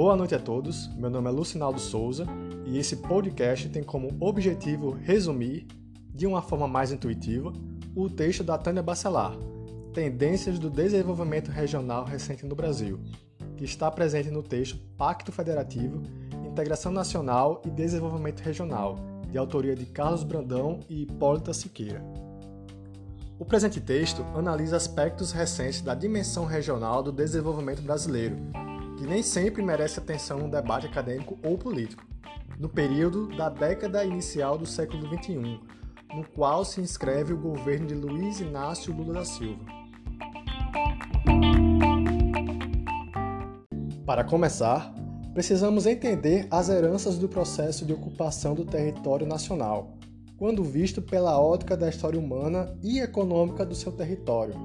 [0.00, 2.24] Boa noite a todos, meu nome é Lucinaldo Souza
[2.64, 5.66] e esse podcast tem como objetivo resumir,
[6.14, 7.52] de uma forma mais intuitiva,
[7.94, 9.36] o texto da Tânia Bacelar,
[9.92, 12.98] Tendências do Desenvolvimento Regional Recente no Brasil,
[13.58, 16.02] que está presente no texto Pacto Federativo,
[16.46, 18.96] Integração Nacional e Desenvolvimento Regional,
[19.30, 22.02] de autoria de Carlos Brandão e Hipólita Siqueira.
[23.38, 28.38] O presente texto analisa aspectos recentes da dimensão regional do desenvolvimento brasileiro,
[29.00, 32.04] que nem sempre merece atenção no debate acadêmico ou político,
[32.58, 35.58] no período da década inicial do século XXI,
[36.14, 39.64] no qual se inscreve o governo de Luiz Inácio Lula da Silva.
[44.04, 44.92] Para começar,
[45.32, 49.96] precisamos entender as heranças do processo de ocupação do território nacional,
[50.36, 54.56] quando visto pela ótica da história humana e econômica do seu território.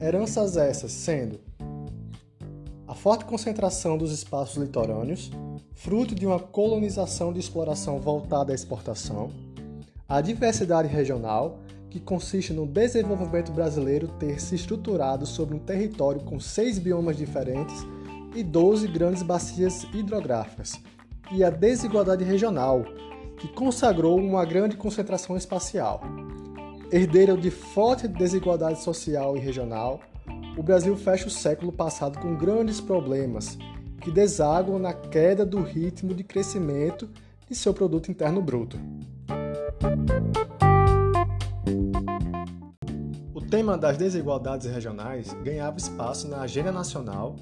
[0.00, 1.47] Heranças essas sendo
[2.88, 5.30] a forte concentração dos espaços litorâneos,
[5.74, 9.30] fruto de uma colonização de exploração voltada à exportação,
[10.08, 11.58] a diversidade regional,
[11.90, 17.76] que consiste no desenvolvimento brasileiro ter se estruturado sobre um território com seis biomas diferentes
[18.34, 20.80] e 12 grandes bacias hidrográficas,
[21.30, 22.84] e a desigualdade regional,
[23.36, 26.00] que consagrou uma grande concentração espacial.
[26.90, 30.00] Herdeiro de forte desigualdade social e regional,
[30.58, 33.56] o Brasil fecha o século passado com grandes problemas
[34.00, 37.08] que desaguam na queda do ritmo de crescimento
[37.48, 38.76] de seu produto interno bruto.
[43.32, 47.36] O tema das desigualdades regionais ganhava espaço na agenda nacional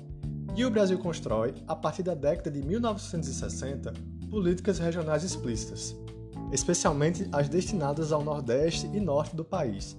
[0.54, 3.94] e o Brasil constrói, a partir da década de 1960,
[4.28, 5.96] políticas regionais explícitas,
[6.52, 9.96] especialmente as destinadas ao Nordeste e Norte do país,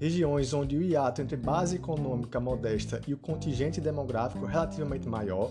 [0.00, 5.50] regiões onde o hiato entre base econômica modesta e o contingente demográfico relativamente maior,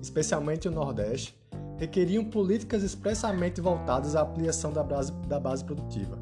[0.00, 1.34] especialmente o Nordeste,
[1.78, 6.18] requeriam políticas expressamente voltadas à ampliação da base, da base produtiva.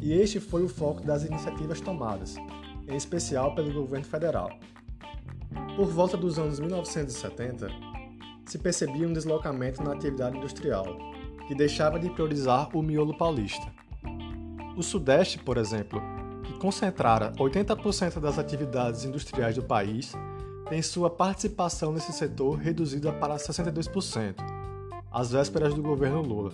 [0.00, 2.36] E este foi o foco das iniciativas tomadas,
[2.88, 4.50] em especial pelo governo federal.
[5.76, 7.68] Por volta dos anos 1970,
[8.46, 10.86] se percebia um deslocamento na atividade industrial,
[11.46, 13.66] que deixava de priorizar o miolo paulista.
[14.76, 16.00] O Sudeste, por exemplo,
[16.60, 20.12] concentrara 80% das atividades industriais do país,
[20.68, 24.36] tem sua participação nesse setor reduzida para 62%,
[25.10, 26.52] às vésperas do governo Lula.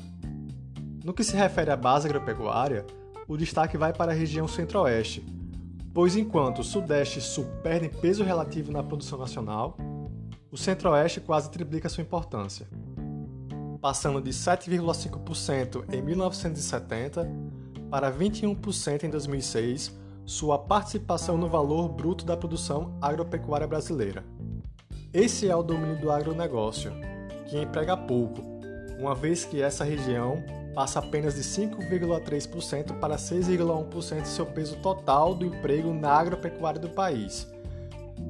[1.04, 2.86] No que se refere à base agropecuária,
[3.26, 5.26] o destaque vai para a região centro-oeste,
[5.92, 9.76] pois enquanto o Sudeste e Sul perdem peso relativo na produção nacional,
[10.52, 12.68] o Centro-Oeste quase triplica sua importância,
[13.80, 17.28] passando de 7,5% em 1970
[17.90, 24.24] para 21% em 2006 sua participação no valor bruto da produção agropecuária brasileira.
[25.12, 26.92] Esse é o domínio do agronegócio,
[27.46, 28.42] que emprega pouco,
[28.98, 30.42] uma vez que essa região
[30.74, 36.90] passa apenas de 5,3% para 6,1% de seu peso total do emprego na agropecuária do
[36.90, 37.46] país.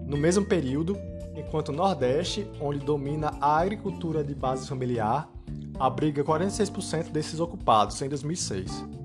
[0.06, 0.96] No mesmo período,
[1.34, 5.28] enquanto o Nordeste, onde domina a agricultura de base familiar,
[5.78, 8.95] abriga 46% desses ocupados em 2006.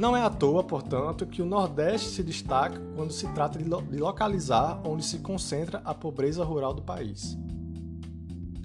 [0.00, 3.68] Não é à toa, portanto, que o Nordeste se destaca quando se trata de,
[3.98, 7.36] localizar onde se concentra a pobreza rural do país.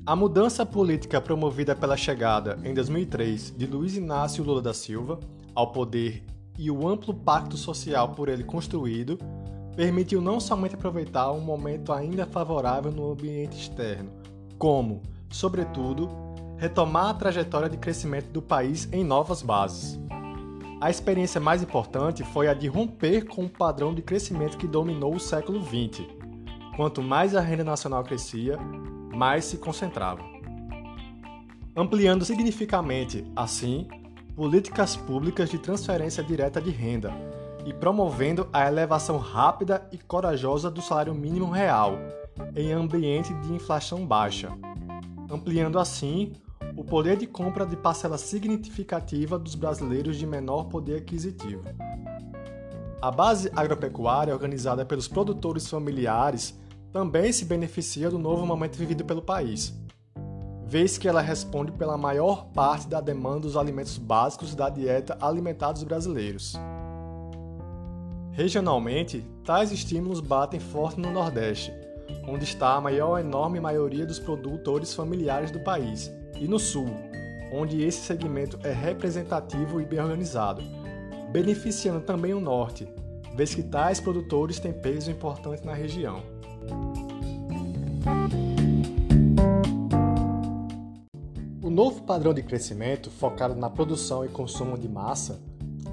[0.05, 5.19] A mudança política promovida pela chegada, em 2003, de Luiz Inácio Lula da Silva
[5.53, 6.23] ao poder
[6.57, 9.19] e o amplo pacto social por ele construído
[9.75, 14.09] permitiu não somente aproveitar um momento ainda favorável no ambiente externo,
[14.57, 16.09] como, sobretudo,
[16.55, 19.99] retomar a trajetória de crescimento do país em novas bases.
[20.85, 25.15] A experiência mais importante foi a de romper com o padrão de crescimento que dominou
[25.15, 26.05] o século XX.
[26.75, 28.55] Quanto mais a renda nacional crescia,
[29.11, 30.21] mais se concentrava.
[31.75, 33.87] Ampliando significativamente, assim,
[34.35, 37.11] políticas públicas de transferência direta de renda,
[37.65, 41.97] e promovendo a elevação rápida e corajosa do salário mínimo real
[42.55, 44.51] em ambiente de inflação baixa,
[45.31, 46.33] ampliando assim
[46.75, 51.63] o poder de compra de parcela significativa dos brasileiros de menor poder aquisitivo.
[53.01, 56.59] A base agropecuária organizada pelos produtores familiares
[56.91, 59.73] também se beneficia do novo momento vivido pelo país,
[60.65, 65.71] vez que ela responde pela maior parte da demanda dos alimentos básicos da dieta alimentar
[65.71, 66.55] dos brasileiros.
[68.31, 71.71] Regionalmente, tais estímulos batem forte no Nordeste,
[72.27, 76.87] onde está a maior enorme maioria dos produtores familiares do país, e no Sul,
[77.51, 80.61] onde esse segmento é representativo e bem organizado,
[81.31, 82.87] beneficiando também o Norte,
[83.35, 86.23] vez que tais produtores têm peso importante na região.
[91.75, 95.41] novo padrão de crescimento, focado na produção e consumo de massa,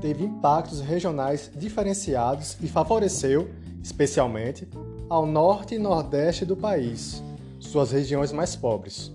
[0.01, 3.51] teve impactos regionais diferenciados e favoreceu,
[3.83, 4.69] especialmente,
[5.09, 7.21] ao norte e nordeste do país,
[7.59, 9.11] suas regiões mais pobres.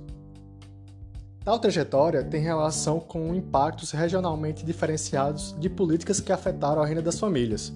[1.48, 7.18] Tal trajetória tem relação com impactos regionalmente diferenciados de políticas que afetaram a renda das
[7.18, 7.72] famílias.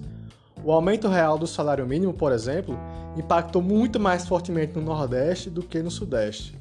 [0.62, 2.78] O aumento real do salário mínimo, por exemplo,
[3.16, 6.54] impactou muito mais fortemente no Nordeste do que no Sudeste.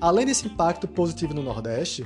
[0.00, 2.04] Além desse impacto positivo no Nordeste,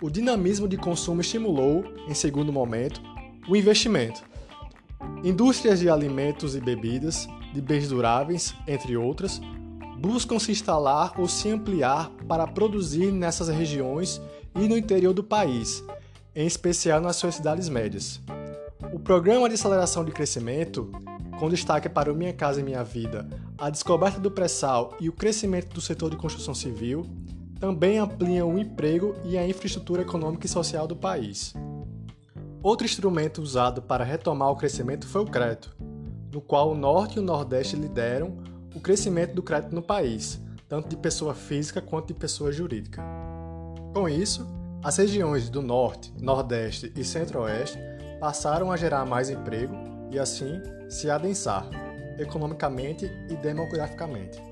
[0.00, 3.02] o dinamismo de consumo estimulou, em segundo momento,
[3.46, 4.22] o investimento.
[5.22, 9.42] Indústrias de alimentos e bebidas, de bens duráveis, entre outras,
[10.04, 14.20] buscam se instalar ou se ampliar para produzir nessas regiões
[14.54, 15.82] e no interior do país,
[16.36, 18.20] em especial nas suas cidades médias.
[18.92, 20.92] O Programa de Aceleração de Crescimento,
[21.38, 25.12] com destaque para o Minha Casa e Minha Vida, a descoberta do pré-sal e o
[25.12, 27.06] crescimento do setor de construção civil,
[27.58, 31.54] também ampliam o emprego e a infraestrutura econômica e social do país.
[32.62, 35.74] Outro instrumento usado para retomar o crescimento foi o crédito,
[36.30, 40.88] no qual o Norte e o Nordeste lideram o crescimento do crédito no país, tanto
[40.88, 43.02] de pessoa física quanto de pessoa jurídica.
[43.94, 44.46] Com isso,
[44.82, 47.78] as regiões do Norte, Nordeste e Centro-Oeste
[48.20, 49.74] passaram a gerar mais emprego
[50.10, 51.66] e, assim, se adensar,
[52.18, 54.42] economicamente e demograficamente.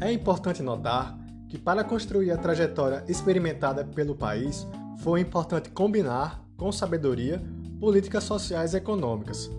[0.00, 1.16] É importante notar
[1.48, 4.66] que, para construir a trajetória experimentada pelo país,
[4.98, 7.40] foi importante combinar, com sabedoria,
[7.80, 9.50] políticas sociais e econômicas.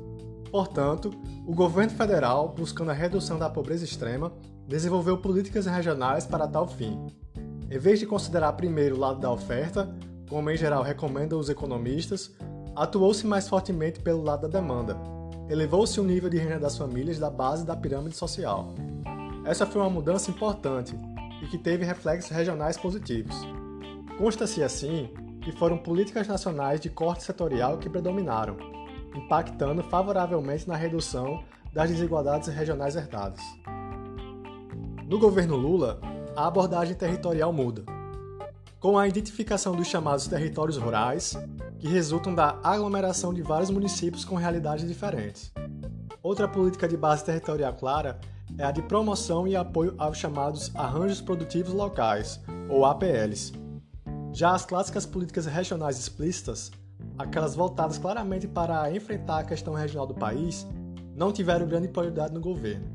[0.52, 1.12] Portanto,
[1.46, 4.32] o governo federal, buscando a redução da pobreza extrema,
[4.68, 7.00] desenvolveu políticas regionais para tal fim.
[7.70, 9.90] Em vez de considerar primeiro o lado da oferta,
[10.30, 12.32] como em geral recomendam os economistas,
[12.76, 14.96] atuou-se mais fortemente pelo lado da demanda.
[15.50, 18.74] Elevou-se o nível de renda das famílias da base da pirâmide social.
[19.44, 20.96] Essa foi uma mudança importante
[21.42, 23.36] e que teve reflexos regionais positivos.
[24.18, 25.10] Consta-se assim
[25.42, 28.58] que foram políticas nacionais de corte setorial que predominaram,
[29.16, 31.44] impactando favoravelmente na redução
[31.74, 33.42] das desigualdades regionais herdadas.
[35.08, 36.00] No governo Lula,
[36.36, 37.84] a abordagem territorial muda,
[38.80, 41.38] com a identificação dos chamados territórios rurais,
[41.80, 45.52] que resultam da aglomeração de vários municípios com realidades diferentes.
[46.24, 48.20] Outra política de base territorial clara
[48.58, 52.40] é a de promoção e apoio aos chamados arranjos produtivos locais,
[52.70, 53.61] ou APLs.
[54.34, 56.72] Já as clássicas políticas regionais explícitas,
[57.18, 60.66] aquelas voltadas claramente para enfrentar a questão regional do país,
[61.14, 62.86] não tiveram grande prioridade no governo.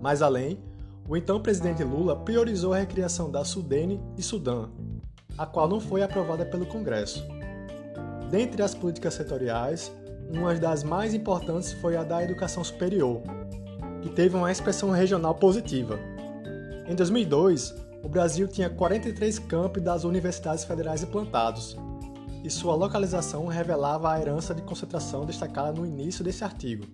[0.00, 0.58] Mais além,
[1.08, 4.68] o então presidente Lula priorizou a recriação da Sudene e Sudã,
[5.38, 7.24] a qual não foi aprovada pelo Congresso.
[8.28, 9.92] Dentre as políticas setoriais,
[10.28, 13.22] uma das mais importantes foi a da educação superior,
[14.00, 15.98] que teve uma expressão regional positiva.
[16.88, 21.76] Em 2002, o Brasil tinha 43 campi das universidades federais implantados,
[22.42, 26.84] e sua localização revelava a herança de concentração destacada no início desse artigo.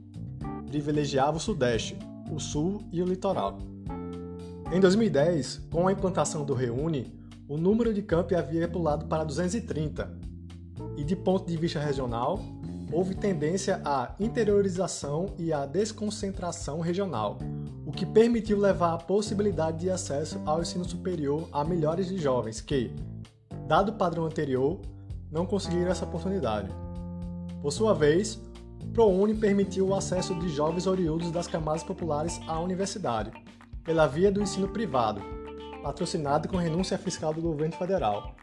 [0.66, 1.96] Privilegiava o Sudeste,
[2.31, 3.58] o Sul e o litoral.
[4.70, 7.19] Em 2010, com a implantação do Reúne,
[7.49, 10.12] o número de campi havia pulado para 230,
[10.99, 12.38] e de ponto de vista regional,
[12.93, 17.38] houve tendência à interiorização e à desconcentração regional,
[17.88, 22.61] o que permitiu levar a possibilidade de acesso ao ensino superior a milhares de jovens
[22.61, 22.92] que,
[23.66, 24.78] dado o padrão anterior,
[25.33, 26.68] não conseguiram essa oportunidade.
[27.62, 28.38] Por sua vez,
[28.85, 33.33] o ProUni permitiu o acesso de jovens oriundos das camadas populares à universidade,
[33.83, 35.23] pela via do ensino privado,
[35.83, 38.37] patrocinado com renúncia fiscal do governo federal,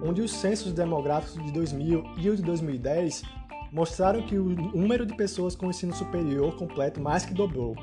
[0.00, 3.24] onde os censos demográficos de 2000 e o de 2010
[3.72, 7.74] mostraram que o número de pessoas com ensino superior completo mais que dobrou,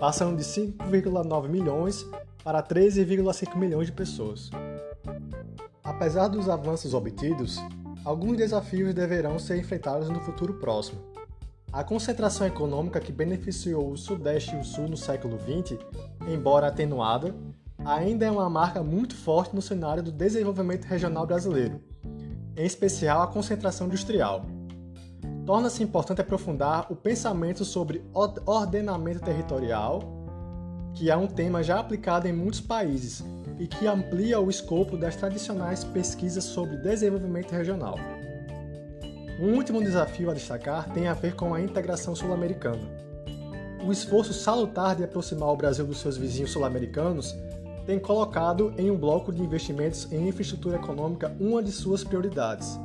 [0.00, 2.06] passando de 5,9 milhões
[2.42, 4.50] para 13,5 milhões de pessoas.
[5.84, 7.58] Apesar dos avanços obtidos,
[8.02, 10.98] alguns desafios deverão ser enfrentados no futuro próximo.
[11.70, 15.78] A concentração econômica que beneficiou o Sudeste e o Sul no século XX,
[16.26, 17.34] embora atenuada,
[17.84, 21.78] ainda é uma marca muito forte no cenário do desenvolvimento regional brasileiro,
[22.56, 24.46] em especial a concentração industrial
[25.46, 28.04] torna-se importante aprofundar o pensamento sobre
[28.46, 30.02] ordenamento territorial,
[30.94, 33.24] que é um tema já aplicado em muitos países
[33.58, 37.96] e que amplia o escopo das tradicionais pesquisas sobre desenvolvimento regional.
[39.40, 42.82] Um último desafio a destacar tem a ver com a integração sul-americana.
[43.86, 47.34] O esforço salutar de aproximar o Brasil dos seus vizinhos sul-americanos
[47.86, 52.78] tem colocado em um bloco de investimentos em infraestrutura econômica uma de suas prioridades.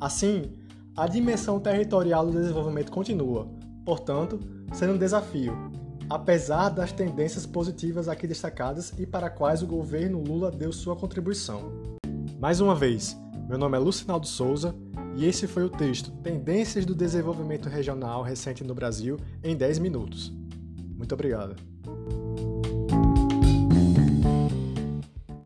[0.00, 0.52] Assim,
[0.96, 3.46] a dimensão territorial do desenvolvimento continua,
[3.84, 4.40] portanto,
[4.72, 5.52] sendo um desafio,
[6.08, 11.70] apesar das tendências positivas aqui destacadas e para quais o governo Lula deu sua contribuição.
[12.40, 13.14] Mais uma vez,
[13.46, 14.74] meu nome é Lucinaldo Souza
[15.14, 20.32] e esse foi o texto Tendências do Desenvolvimento Regional Recente no Brasil em 10 minutos.
[20.96, 21.56] Muito obrigado.